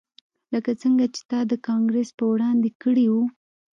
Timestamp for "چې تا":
1.15-1.39